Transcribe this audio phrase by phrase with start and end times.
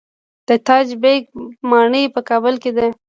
[0.47, 1.23] د تاج بیګ
[1.69, 2.87] ماڼۍ په کابل کې ده